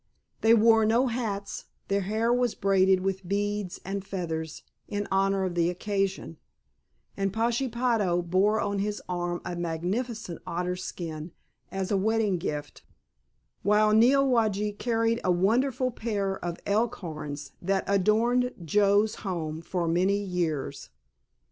[0.41, 5.53] They wore no hats, their hair was braided with beads and feathers in honor of
[5.53, 6.37] the occasion,
[7.15, 11.33] and Pashepaho bore on his arm a magnificent otter skin
[11.71, 12.81] as a wedding present,
[13.61, 20.17] while Neowage carried a wonderful pair of elk horns that adorned Joe's home for many
[20.17, 20.89] years.